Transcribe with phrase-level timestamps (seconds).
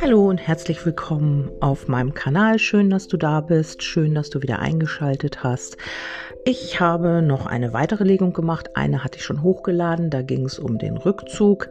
[0.00, 2.58] Hallo und herzlich willkommen auf meinem Kanal.
[2.58, 3.82] Schön, dass du da bist.
[3.82, 5.76] Schön, dass du wieder eingeschaltet hast.
[6.44, 8.76] Ich habe noch eine weitere Legung gemacht.
[8.76, 10.10] Eine hatte ich schon hochgeladen.
[10.10, 11.68] Da ging es um den Rückzug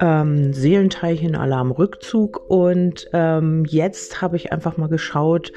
[0.00, 5.52] ähm, Seelenteilchenalarm Rückzug und ähm, jetzt habe ich einfach mal geschaut,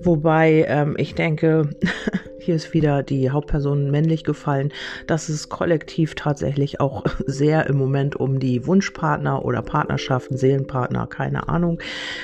[0.00, 1.70] wobei ähm, ich denke,
[2.38, 4.72] hier ist wieder die Hauptperson männlich gefallen,
[5.06, 11.48] dass es kollektiv tatsächlich auch sehr im Moment um die Wunschpartner oder Partnerschaften, Seelenpartner, keine
[11.48, 11.80] Ahnung,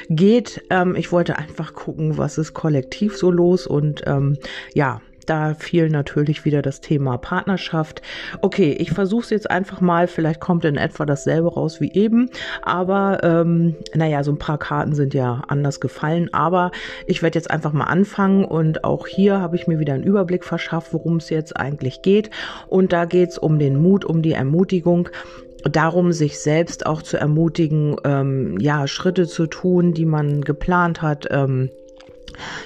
[0.08, 0.62] geht.
[0.70, 4.36] Ähm, ich wollte einfach gucken, was ist kollektiv so los und ähm,
[4.74, 8.02] ja, da fiel natürlich wieder das Thema Partnerschaft.
[8.40, 10.08] Okay, ich versuche es jetzt einfach mal.
[10.08, 12.30] Vielleicht kommt in etwa dasselbe raus wie eben.
[12.62, 16.34] Aber ähm, naja, so ein paar Karten sind ja anders gefallen.
[16.34, 16.72] Aber
[17.06, 18.44] ich werde jetzt einfach mal anfangen.
[18.44, 22.30] Und auch hier habe ich mir wieder einen Überblick verschafft, worum es jetzt eigentlich geht.
[22.68, 25.10] Und da geht es um den Mut, um die Ermutigung
[25.62, 31.28] darum, sich selbst auch zu ermutigen, ähm, ja, Schritte zu tun, die man geplant hat,
[31.30, 31.70] ähm,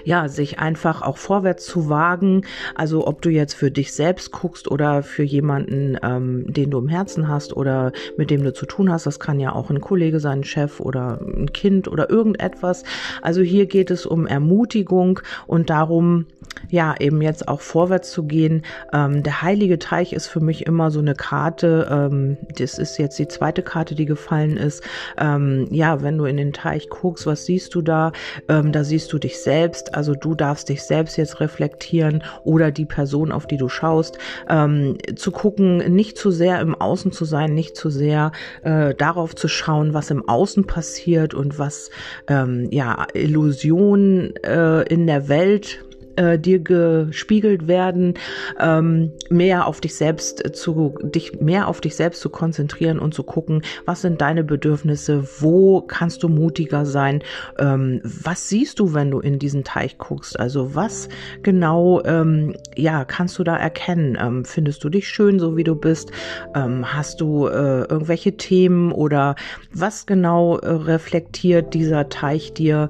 [0.05, 2.43] ja, sich einfach auch vorwärts zu wagen.
[2.75, 6.89] Also ob du jetzt für dich selbst guckst oder für jemanden, ähm, den du im
[6.89, 9.07] Herzen hast oder mit dem du zu tun hast.
[9.07, 12.85] Das kann ja auch ein Kollege sein, ein Chef oder ein Kind oder irgendetwas.
[13.23, 16.27] Also hier geht es um Ermutigung und darum,
[16.69, 18.63] ja, eben jetzt auch vorwärts zu gehen.
[18.93, 21.89] Ähm, der heilige Teich ist für mich immer so eine Karte.
[21.91, 24.83] Ähm, das ist jetzt die zweite Karte, die gefallen ist.
[25.19, 28.13] Ähm, ja, wenn du in den Teich guckst, was siehst du da?
[28.49, 32.85] Ähm, da siehst du dich selbst also du darfst dich selbst jetzt reflektieren oder die
[32.85, 34.19] Person, auf die du schaust,
[34.49, 39.35] ähm, zu gucken, nicht zu sehr im Außen zu sein, nicht zu sehr äh, darauf
[39.35, 41.91] zu schauen, was im Außen passiert und was
[42.29, 45.85] ähm, ja Illusionen äh, in der Welt
[46.17, 48.15] äh, dir gespiegelt werden,
[48.61, 53.23] ähm, mehr auf dich selbst zu, dich mehr auf dich selbst zu konzentrieren und zu
[53.23, 57.23] gucken, was sind deine Bedürfnisse, wo kannst du mutiger sein,
[57.59, 61.09] ähm, was siehst du, wenn du in diesen Teich guckst, also was
[61.43, 65.75] genau, ähm, ja, kannst du da erkennen, ähm, findest du dich schön, so wie du
[65.75, 66.11] bist,
[66.55, 69.35] ähm, hast du äh, irgendwelche Themen oder
[69.73, 72.89] was genau äh, reflektiert dieser Teich dir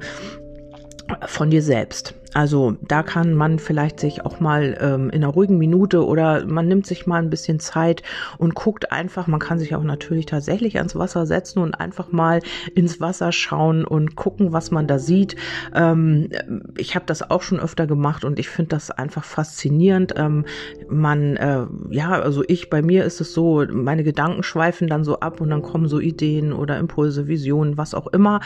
[1.27, 2.15] von dir selbst?
[2.35, 6.67] Also da kann man vielleicht sich auch mal ähm, in einer ruhigen Minute oder man
[6.67, 8.03] nimmt sich mal ein bisschen Zeit
[8.39, 12.41] und guckt einfach, man kann sich auch natürlich tatsächlich ans Wasser setzen und einfach mal
[12.75, 15.37] ins Wasser schauen und gucken, was man da sieht.
[15.75, 16.29] Ähm,
[16.77, 20.15] ich habe das auch schon öfter gemacht und ich finde das einfach faszinierend.
[20.17, 20.45] Ähm,
[20.89, 25.21] man, äh, ja, also ich, bei mir ist es so, meine Gedanken schweifen dann so
[25.21, 28.41] ab und dann kommen so Ideen oder Impulse, Visionen, was auch immer.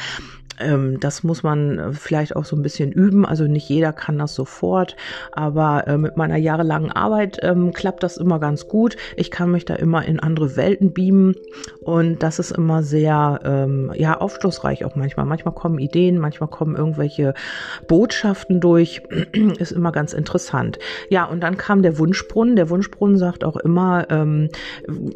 [0.61, 3.25] Ähm, das muss man vielleicht auch so ein bisschen üben.
[3.25, 4.97] Also nicht jeder kann das sofort,
[5.33, 8.97] aber äh, mit meiner jahrelangen Arbeit ähm, klappt das immer ganz gut.
[9.17, 11.35] Ich kann mich da immer in andere Welten beamen
[11.81, 15.27] und das ist immer sehr ähm, ja aufschlussreich auch manchmal.
[15.27, 17.35] Manchmal kommen Ideen, manchmal kommen irgendwelche
[17.87, 19.03] Botschaften durch.
[19.59, 20.79] ist immer ganz interessant.
[21.09, 22.57] Ja, und dann kam der Wunschbrunnen.
[22.57, 24.49] Der Wunschbrunnen sagt auch immer, ähm,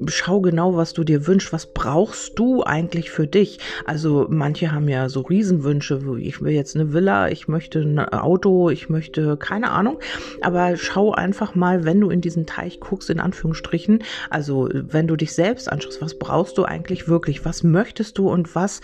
[0.07, 1.53] schau genau, was du dir wünschst.
[1.53, 3.59] Was brauchst du eigentlich für dich?
[3.85, 6.01] Also manche haben ja so Riesenwünsche.
[6.19, 9.99] Ich will jetzt eine Villa, ich möchte ein Auto, ich möchte keine Ahnung.
[10.41, 15.17] Aber schau einfach mal, wenn du in diesen Teich guckst, in Anführungsstrichen, also wenn du
[15.17, 17.45] dich selbst anschaust, was brauchst du eigentlich wirklich?
[17.45, 18.81] Was möchtest du und was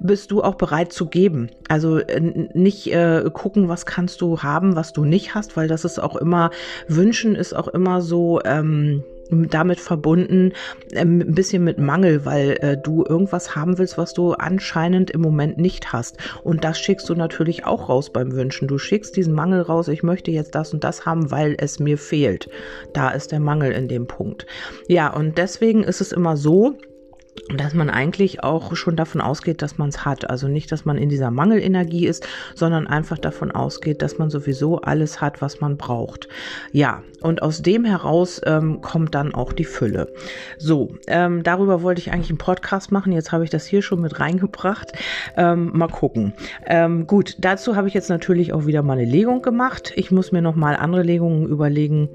[0.00, 1.50] bist du auch bereit zu geben?
[1.68, 5.84] Also äh, nicht äh, gucken, was kannst du haben, was du nicht hast, weil das
[5.84, 6.50] ist auch immer,
[6.88, 10.52] wünschen ist auch immer so, ähm, damit verbunden
[10.92, 15.20] ähm, ein bisschen mit Mangel, weil äh, du irgendwas haben willst, was du anscheinend im
[15.20, 16.18] Moment nicht hast.
[16.42, 18.68] Und das schickst du natürlich auch raus beim Wünschen.
[18.68, 21.98] Du schickst diesen Mangel raus, ich möchte jetzt das und das haben, weil es mir
[21.98, 22.48] fehlt.
[22.92, 24.46] Da ist der Mangel in dem Punkt.
[24.88, 26.76] Ja, und deswegen ist es immer so,
[27.56, 30.28] dass man eigentlich auch schon davon ausgeht, dass man es hat.
[30.28, 34.80] Also nicht, dass man in dieser Mangelenergie ist, sondern einfach davon ausgeht, dass man sowieso
[34.80, 36.28] alles hat, was man braucht.
[36.72, 40.12] Ja, und aus dem heraus ähm, kommt dann auch die Fülle.
[40.58, 43.12] So, ähm, darüber wollte ich eigentlich einen Podcast machen.
[43.12, 44.92] Jetzt habe ich das hier schon mit reingebracht.
[45.36, 46.32] Ähm, mal gucken.
[46.66, 49.92] Ähm, gut, dazu habe ich jetzt natürlich auch wieder mal eine Legung gemacht.
[49.96, 52.10] Ich muss mir noch mal andere Legungen überlegen,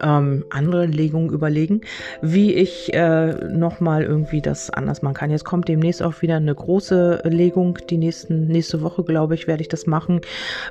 [0.00, 1.82] ähm, andere Legungen überlegen,
[2.22, 5.30] wie ich äh, noch mal irgendwie das das anders machen kann.
[5.30, 7.78] Jetzt kommt demnächst auch wieder eine große Legung.
[7.90, 10.20] Die nächsten, nächste Woche, glaube ich, werde ich das machen.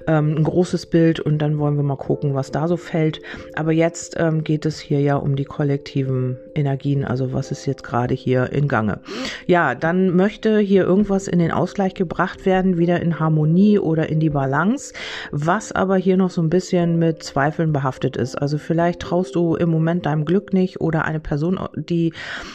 [0.07, 3.21] Ähm, ein großes Bild und dann wollen wir mal gucken, was da so fällt.
[3.55, 7.83] Aber jetzt ähm, geht es hier ja um die kollektiven Energien, also was ist jetzt
[7.83, 8.99] gerade hier in Gange.
[9.47, 14.19] Ja, dann möchte hier irgendwas in den Ausgleich gebracht werden, wieder in Harmonie oder in
[14.19, 14.93] die Balance,
[15.31, 18.35] was aber hier noch so ein bisschen mit Zweifeln behaftet ist.
[18.35, 22.13] Also vielleicht traust du im Moment deinem Glück nicht oder eine Person, die,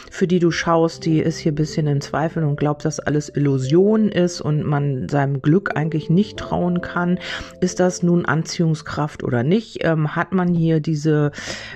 [0.09, 3.29] für die du schaust, die ist hier ein bisschen in Zweifeln und glaubt, dass alles
[3.29, 7.19] Illusion ist und man seinem Glück eigentlich nicht trauen kann.
[7.61, 9.79] Ist das nun Anziehungskraft oder nicht?
[9.81, 11.31] Ähm, hat man hier diese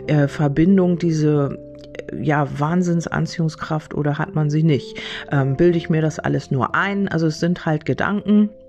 [0.07, 1.57] äh, Verbindung, diese
[2.21, 4.99] ja, Wahnsinnsanziehungskraft oder hat man sie nicht?
[5.31, 7.07] Ähm, bilde ich mir das alles nur ein?
[7.07, 8.62] Also es sind halt Gedanken äh,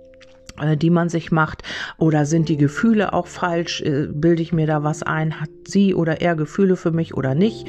[0.76, 1.62] die man sich macht?
[1.98, 3.80] Oder sind die Gefühle auch falsch?
[3.82, 5.40] Äh, bilde ich mir da was ein?
[5.40, 7.66] Hat sie oder er Gefühle für mich oder nicht?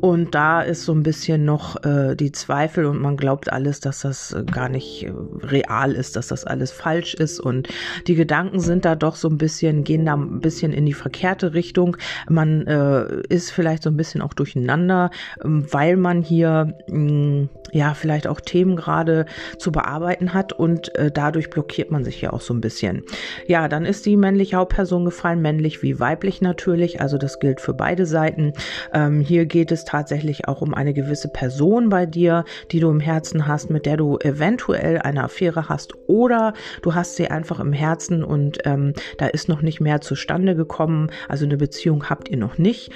[0.00, 4.00] Und da ist so ein bisschen noch äh, die Zweifel und man glaubt alles dass
[4.00, 5.12] das äh, gar nicht äh,
[5.42, 7.40] real ist dass das alles falsch ist.
[7.40, 7.68] Und
[8.06, 11.54] die Gedanken sind da doch so ein bisschen gehen da ein bisschen in die verkehrte
[11.54, 11.96] Richtung.
[12.28, 15.10] Man äh, ist vielleicht so ein bisschen auch durcheinander
[15.42, 19.26] ähm, weil man hier mh, mm, ja vielleicht auch Themen gerade
[19.58, 23.02] zu bearbeiten hat und dadurch blockiert man sich ja auch so ein bisschen.
[23.46, 27.74] Ja, dann ist die männliche Hauptperson gefallen, männlich wie weiblich natürlich, also das gilt für
[27.74, 28.52] beide Seiten.
[28.92, 33.00] Ähm, hier geht es tatsächlich auch um eine gewisse Person bei dir, die du im
[33.00, 36.52] Herzen hast, mit der du eventuell eine Affäre hast oder
[36.82, 41.10] du hast sie einfach im Herzen und ähm, da ist noch nicht mehr zustande gekommen,
[41.28, 42.90] also eine Beziehung habt ihr noch nicht.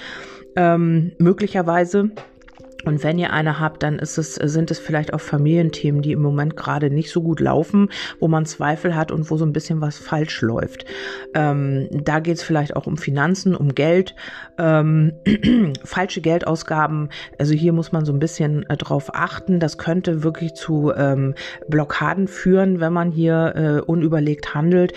[0.56, 2.10] Ähm, möglicherweise
[2.84, 6.22] und wenn ihr eine habt, dann ist es, sind es vielleicht auch Familienthemen, die im
[6.22, 7.90] Moment gerade nicht so gut laufen,
[8.20, 10.86] wo man Zweifel hat und wo so ein bisschen was falsch läuft.
[11.34, 14.14] Ähm, da geht es vielleicht auch um Finanzen, um Geld,
[14.58, 15.12] ähm,
[15.84, 17.10] falsche Geldausgaben.
[17.38, 19.60] Also hier muss man so ein bisschen äh, drauf achten.
[19.60, 21.34] Das könnte wirklich zu ähm,
[21.68, 24.92] Blockaden führen, wenn man hier äh, unüberlegt handelt.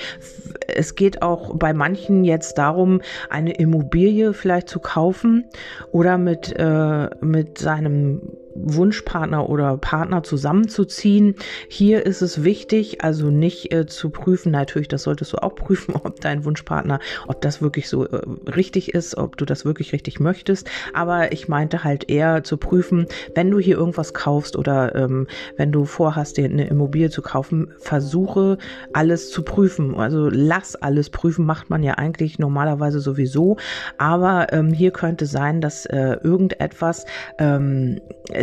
[0.68, 5.46] Es geht auch bei manchen jetzt darum, eine Immobilie vielleicht zu kaufen
[5.92, 8.22] oder mit, äh, mit seinem
[8.56, 11.36] Wunschpartner oder Partner zusammenzuziehen.
[11.68, 15.96] Hier ist es wichtig, also nicht äh, zu prüfen, natürlich, das solltest du auch prüfen,
[15.96, 20.20] ob dein Wunschpartner, ob das wirklich so äh, richtig ist, ob du das wirklich richtig
[20.20, 20.70] möchtest.
[20.94, 25.28] Aber ich meinte halt eher zu prüfen, wenn du hier irgendwas kaufst oder ähm,
[25.58, 28.58] wenn du vorhast, dir eine Immobilie zu kaufen, versuche
[28.94, 29.96] alles zu prüfen.
[29.96, 33.58] Also lass alles prüfen, macht man ja eigentlich normalerweise sowieso.
[33.98, 37.06] Aber ähm, hier könnte sein, dass äh, irgendetwas
[37.40, 38.00] ähm,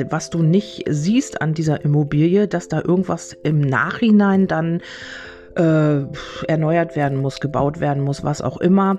[0.09, 4.81] was du nicht siehst an dieser Immobilie, dass da irgendwas im Nachhinein dann
[5.57, 6.03] äh,
[6.49, 8.99] erneuert werden muss, gebaut werden muss, was auch immer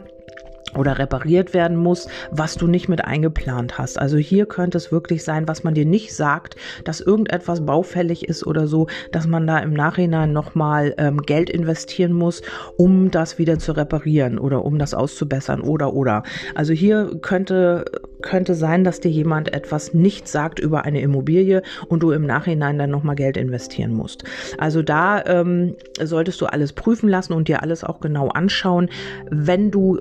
[0.78, 4.00] oder repariert werden muss, was du nicht mit eingeplant hast.
[4.00, 8.46] Also hier könnte es wirklich sein, was man dir nicht sagt, dass irgendetwas baufällig ist
[8.46, 12.42] oder so, dass man da im Nachhinein nochmal ähm, Geld investieren muss,
[12.78, 16.24] um das wieder zu reparieren oder um das auszubessern oder oder.
[16.56, 17.86] Also hier könnte
[18.22, 22.78] könnte sein, dass dir jemand etwas nicht sagt über eine Immobilie und du im Nachhinein
[22.78, 24.24] dann nochmal Geld investieren musst.
[24.58, 28.90] Also da ähm, solltest du alles prüfen lassen und dir alles auch genau anschauen,
[29.30, 30.00] wenn du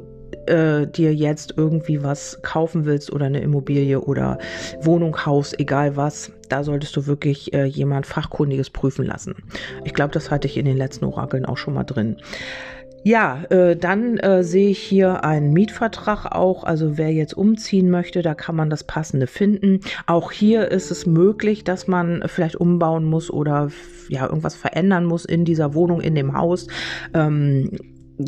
[0.51, 4.39] äh, dir jetzt irgendwie was kaufen willst oder eine Immobilie oder
[4.83, 9.37] Wohnung, Haus, egal was, da solltest du wirklich äh, jemand Fachkundiges prüfen lassen.
[9.85, 12.17] Ich glaube, das hatte ich in den letzten Orakeln auch schon mal drin.
[13.03, 16.65] Ja, äh, dann äh, sehe ich hier einen Mietvertrag auch.
[16.65, 19.81] Also wer jetzt umziehen möchte, da kann man das passende finden.
[20.07, 23.71] Auch hier ist es möglich, dass man vielleicht umbauen muss oder
[24.09, 26.67] ja irgendwas verändern muss in dieser Wohnung, in dem Haus.
[27.15, 27.71] Ähm,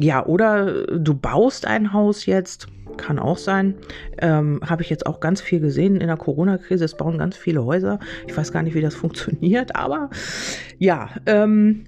[0.01, 3.75] ja, oder du baust ein Haus jetzt, kann auch sein.
[4.19, 6.85] Ähm, Habe ich jetzt auch ganz viel gesehen in der Corona-Krise.
[6.85, 7.99] Es bauen ganz viele Häuser.
[8.27, 10.11] Ich weiß gar nicht, wie das funktioniert, aber
[10.79, 11.85] ja, ähm,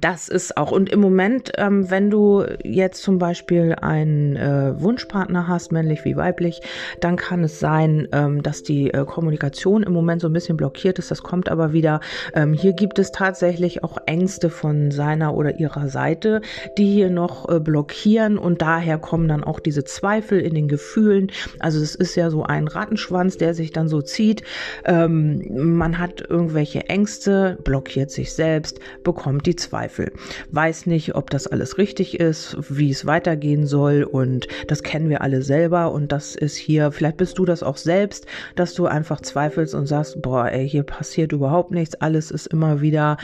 [0.00, 5.48] das ist auch, und im Moment, ähm, wenn du jetzt zum Beispiel einen äh, Wunschpartner
[5.48, 6.60] hast, männlich wie weiblich,
[7.00, 11.00] dann kann es sein, ähm, dass die äh, Kommunikation im Moment so ein bisschen blockiert
[11.00, 11.10] ist.
[11.10, 11.98] Das kommt aber wieder.
[12.32, 16.42] Ähm, hier gibt es tatsächlich auch Ängste von seiner oder ihrer Seite,
[16.78, 21.32] die hier noch äh, blockieren und daher kommen dann auch diese Zweifel in den Gefühlen.
[21.58, 24.44] Also es ist ja so ein Rattenschwanz, der sich dann so zieht.
[24.84, 25.42] Ähm,
[25.76, 30.12] man hat irgendwelche Ängste, blockiert sich selbst, bekommt die Zweifel Zweifel.
[30.50, 35.22] Weiß nicht, ob das alles richtig ist, wie es weitergehen soll und das kennen wir
[35.22, 39.22] alle selber und das ist hier, vielleicht bist du das auch selbst, dass du einfach
[39.22, 43.16] zweifelst und sagst, boah, ey, hier passiert überhaupt nichts, alles ist immer wieder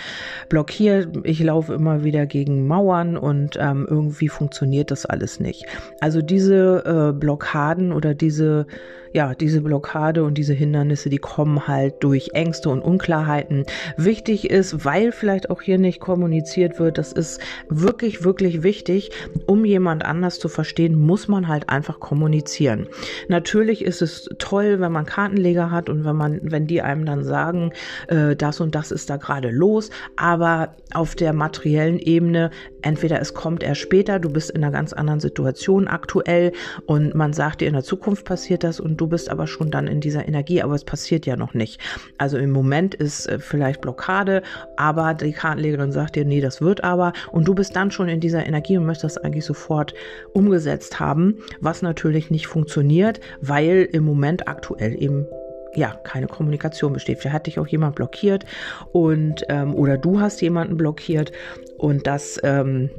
[0.49, 5.67] blockiert, ich laufe immer wieder gegen Mauern und ähm, irgendwie funktioniert das alles nicht.
[6.01, 8.67] Also diese äh, Blockaden oder diese
[9.13, 13.65] ja, diese Blockade und diese Hindernisse, die kommen halt durch Ängste und Unklarheiten.
[13.97, 16.38] Wichtig ist, weil vielleicht auch hier nicht kommuniziert
[16.79, 19.11] wird, das ist wirklich, wirklich wichtig,
[19.47, 22.87] um jemand anders zu verstehen, muss man halt einfach kommunizieren.
[23.29, 27.25] Natürlich ist es toll, wenn man Kartenleger hat und wenn man, wenn die einem dann
[27.25, 27.73] sagen,
[28.09, 32.51] äh, das und das ist da gerade los, aber auf der materiellen Ebene,
[32.83, 36.53] entweder es kommt erst später, du bist in einer ganz anderen Situation aktuell
[36.87, 39.87] und man sagt dir, in der Zukunft passiert das und du bist aber schon dann
[39.87, 41.81] in dieser Energie, aber es passiert ja noch nicht.
[42.19, 44.43] Also im Moment ist äh, vielleicht Blockade,
[44.77, 48.21] aber die Kartenlegerin sagt dir, nee, das wird aber und du bist dann schon in
[48.21, 49.95] dieser Energie und möchtest das eigentlich sofort
[50.33, 55.27] umgesetzt haben, was natürlich nicht funktioniert, weil im Moment aktuell eben
[55.75, 57.19] ja, keine Kommunikation besteht.
[57.19, 58.45] Vielleicht hat dich auch jemand blockiert
[58.93, 61.33] und ähm, oder du hast jemanden blockiert
[61.79, 62.91] und das ähm,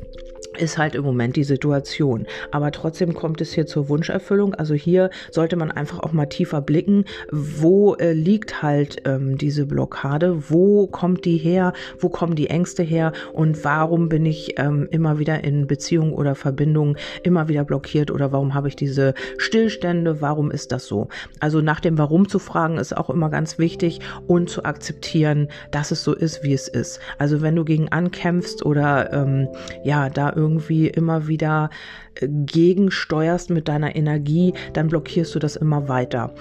[0.59, 2.25] ist halt im Moment die Situation.
[2.51, 4.55] Aber trotzdem kommt es hier zur Wunscherfüllung.
[4.55, 9.65] Also hier sollte man einfach auch mal tiefer blicken, wo äh, liegt halt ähm, diese
[9.65, 14.87] Blockade, wo kommt die her, wo kommen die Ängste her und warum bin ich ähm,
[14.91, 20.21] immer wieder in Beziehung oder Verbindung immer wieder blockiert oder warum habe ich diese Stillstände,
[20.21, 21.07] warum ist das so?
[21.39, 25.91] Also nach dem Warum zu fragen ist auch immer ganz wichtig und zu akzeptieren, dass
[25.91, 26.99] es so ist, wie es ist.
[27.17, 29.47] Also wenn du gegen ankämpfst oder ähm,
[29.83, 31.69] ja, da irgendwie immer wieder
[32.15, 36.33] äh, gegensteuerst mit deiner Energie, dann blockierst du das immer weiter.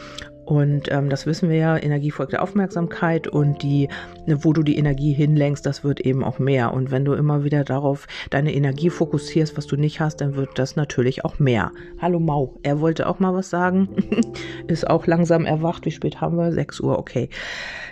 [0.48, 3.90] Und ähm, das wissen wir ja, Energie folgt der Aufmerksamkeit und die,
[4.26, 6.72] wo du die Energie hinlenkst, das wird eben auch mehr.
[6.72, 10.58] Und wenn du immer wieder darauf deine Energie fokussierst, was du nicht hast, dann wird
[10.58, 11.72] das natürlich auch mehr.
[12.00, 13.90] Hallo Mau, er wollte auch mal was sagen.
[14.68, 15.84] Ist auch langsam erwacht.
[15.84, 16.50] Wie spät haben wir?
[16.50, 17.28] 6 Uhr, okay.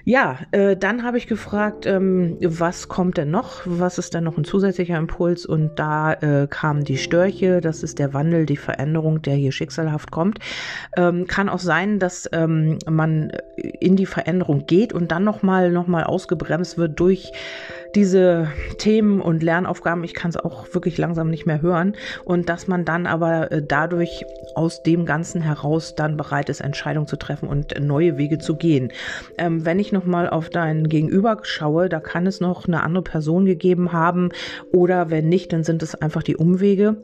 [0.08, 3.62] Ja, äh, dann habe ich gefragt, ähm, was kommt denn noch?
[3.64, 5.44] Was ist denn noch ein zusätzlicher Impuls?
[5.44, 10.12] Und da äh, kamen die Störche, das ist der Wandel, die Veränderung, der hier schicksalhaft
[10.12, 10.38] kommt.
[10.96, 15.86] Ähm, kann auch sein, dass ähm, man in die Veränderung geht und dann nochmal noch
[15.86, 17.32] mal ausgebremst wird durch
[17.94, 18.48] diese
[18.78, 22.84] Themen und Lernaufgaben, ich kann es auch wirklich langsam nicht mehr hören und dass man
[22.84, 24.24] dann aber äh, dadurch
[24.54, 28.92] aus dem Ganzen heraus dann bereit ist, Entscheidungen zu treffen und neue Wege zu gehen.
[29.38, 33.46] Ähm, wenn ich nochmal auf dein Gegenüber schaue, da kann es noch eine andere Person
[33.46, 34.30] gegeben haben
[34.72, 36.96] oder wenn nicht, dann sind es einfach die Umwege.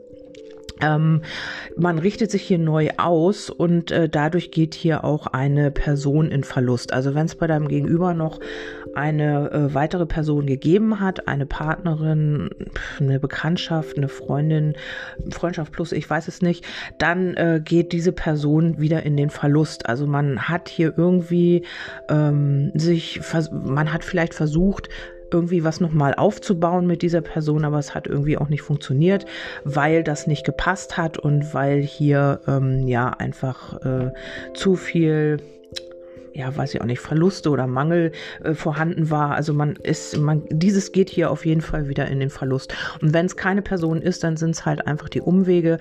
[0.81, 1.21] Ähm,
[1.77, 6.43] man richtet sich hier neu aus und äh, dadurch geht hier auch eine Person in
[6.43, 6.93] Verlust.
[6.93, 8.39] Also wenn es bei deinem Gegenüber noch
[8.95, 12.49] eine äh, weitere Person gegeben hat, eine Partnerin,
[12.99, 14.75] eine Bekanntschaft, eine Freundin,
[15.31, 16.65] Freundschaft plus, ich weiß es nicht,
[16.97, 19.87] dann äh, geht diese Person wieder in den Verlust.
[19.87, 21.63] Also man hat hier irgendwie
[22.09, 24.89] ähm, sich, man hat vielleicht versucht,
[25.33, 29.25] irgendwie was nochmal aufzubauen mit dieser Person, aber es hat irgendwie auch nicht funktioniert,
[29.63, 34.11] weil das nicht gepasst hat und weil hier ähm, ja einfach äh,
[34.53, 35.37] zu viel
[36.33, 38.11] ja, weiß ich auch nicht, Verluste oder Mangel
[38.43, 39.35] äh, vorhanden war.
[39.35, 42.73] Also man ist, man, dieses geht hier auf jeden Fall wieder in den Verlust.
[43.01, 45.77] Und wenn es keine Person ist, dann sind es halt einfach die Umwege,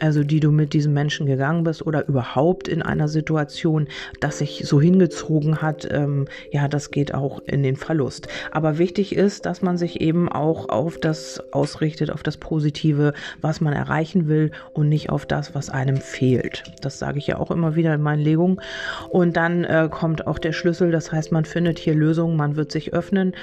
[0.00, 3.88] also die du mit diesem Menschen gegangen bist oder überhaupt in einer Situation,
[4.20, 8.28] dass sich so hingezogen hat, ähm, ja, das geht auch in den Verlust.
[8.50, 13.60] Aber wichtig ist, dass man sich eben auch auf das ausrichtet, auf das Positive, was
[13.60, 16.64] man erreichen will und nicht auf das, was einem fehlt.
[16.82, 18.60] Das sage ich ja auch immer wieder in meinen Legungen.
[19.08, 20.90] Und dann äh, kommt auch der Schlüssel.
[20.90, 23.34] Das heißt, man findet hier Lösungen, man wird sich öffnen.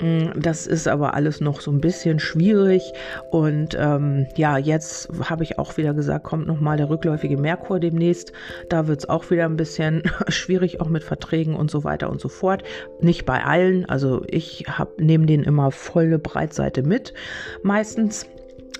[0.00, 2.92] Mm, das ist aber alles noch so ein bisschen schwierig.
[3.30, 8.32] Und ähm, ja, jetzt habe ich auch wieder gesagt, kommt nochmal der rückläufige Merkur demnächst.
[8.68, 12.20] Da wird es auch wieder ein bisschen schwierig, auch mit Verträgen und so weiter und
[12.20, 12.64] so fort.
[13.00, 13.88] Nicht bei allen.
[13.88, 14.66] Also ich
[14.98, 17.14] nehme den immer volle Breitseite mit.
[17.62, 18.26] Meistens.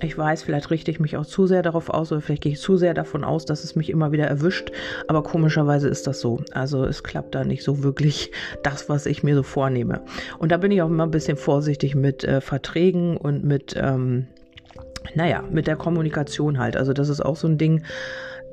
[0.03, 2.61] Ich weiß, vielleicht richte ich mich auch zu sehr darauf aus oder vielleicht gehe ich
[2.61, 4.73] zu sehr davon aus, dass es mich immer wieder erwischt.
[5.07, 6.41] Aber komischerweise ist das so.
[6.53, 8.33] Also es klappt da nicht so wirklich
[8.63, 10.03] das, was ich mir so vornehme.
[10.39, 14.27] Und da bin ich auch immer ein bisschen vorsichtig mit äh, Verträgen und mit, ähm,
[15.15, 16.77] naja, mit der Kommunikation halt.
[16.77, 17.85] Also das ist auch so ein Ding,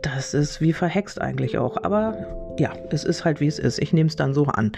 [0.02, 1.78] das ist wie verhext eigentlich auch.
[1.84, 2.16] Aber
[2.60, 3.80] ja, es ist halt wie es ist.
[3.80, 4.72] Ich nehme es dann so an.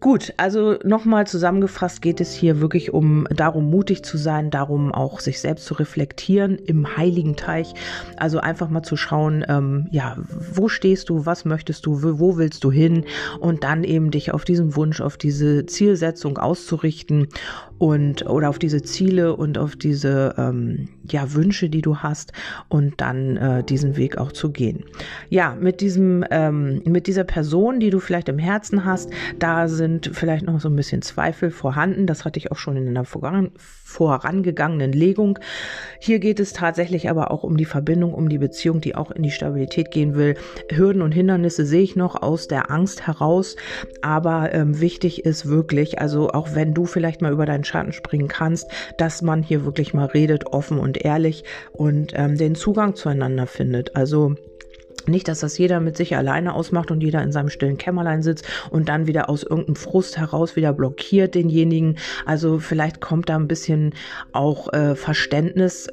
[0.00, 5.20] Gut, also nochmal zusammengefasst geht es hier wirklich um darum, mutig zu sein, darum auch
[5.20, 7.74] sich selbst zu reflektieren im heiligen Teich.
[8.16, 10.16] Also einfach mal zu schauen, ähm, ja,
[10.54, 13.04] wo stehst du, was möchtest du, wo willst du hin
[13.40, 17.28] und dann eben dich auf diesen Wunsch, auf diese Zielsetzung auszurichten
[17.76, 22.32] und oder auf diese Ziele und auf diese ähm, ja, Wünsche, die du hast
[22.68, 24.84] und dann äh, diesen Weg auch zu gehen.
[25.28, 30.10] Ja, mit diesem, ähm, mit dieser Person, die du vielleicht im Herzen hast, da sind
[30.12, 32.06] vielleicht noch so ein bisschen Zweifel vorhanden.
[32.06, 33.04] Das hatte ich auch schon in einer
[33.90, 35.38] vorangegangenen Legung.
[35.98, 39.22] Hier geht es tatsächlich aber auch um die Verbindung, um die Beziehung, die auch in
[39.22, 40.36] die Stabilität gehen will.
[40.70, 43.56] Hürden und Hindernisse sehe ich noch aus der Angst heraus.
[44.00, 48.28] Aber ähm, wichtig ist wirklich, also auch wenn du vielleicht mal über deinen Schatten springen
[48.28, 53.46] kannst, dass man hier wirklich mal redet, offen und ehrlich und ähm, den Zugang zueinander
[53.46, 53.96] findet.
[53.96, 54.36] Also
[55.10, 58.46] nicht, dass das jeder mit sich alleine ausmacht und jeder in seinem stillen Kämmerlein sitzt
[58.70, 61.96] und dann wieder aus irgendeinem Frust heraus wieder blockiert denjenigen.
[62.26, 63.94] Also vielleicht kommt da ein bisschen
[64.32, 65.88] auch äh, Verständnis,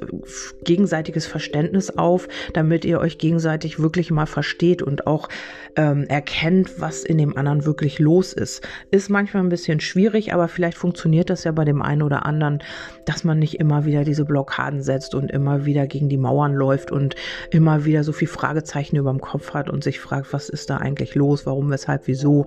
[0.64, 5.28] gegenseitiges Verständnis auf, damit ihr euch gegenseitig wirklich mal versteht und auch
[5.76, 8.66] ähm, erkennt, was in dem anderen wirklich los ist.
[8.90, 12.60] Ist manchmal ein bisschen schwierig, aber vielleicht funktioniert das ja bei dem einen oder anderen,
[13.04, 16.90] dass man nicht immer wieder diese Blockaden setzt und immer wieder gegen die Mauern läuft
[16.90, 17.14] und
[17.50, 20.78] immer wieder so viel Fragezeichen über dem Kopf hat und sich fragt, was ist da
[20.78, 22.46] eigentlich los, warum, weshalb, wieso.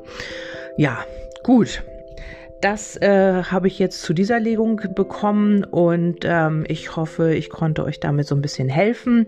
[0.78, 1.00] Ja,
[1.44, 1.84] gut.
[2.62, 7.84] Das äh, habe ich jetzt zu dieser Legung bekommen und ähm, ich hoffe, ich konnte
[7.84, 9.28] euch damit so ein bisschen helfen.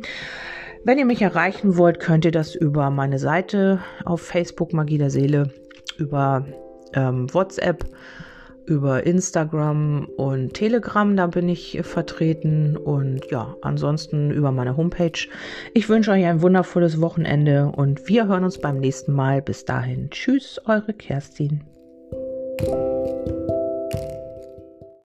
[0.86, 5.10] Wenn ihr mich erreichen wollt, könnt ihr das über meine Seite auf Facebook Magie der
[5.10, 5.50] Seele,
[5.98, 6.46] über
[6.94, 7.86] ähm, WhatsApp
[8.66, 15.28] über Instagram und Telegram, da bin ich vertreten und ja, ansonsten über meine Homepage.
[15.74, 19.42] Ich wünsche euch ein wundervolles Wochenende und wir hören uns beim nächsten Mal.
[19.42, 21.64] Bis dahin, tschüss, eure Kerstin.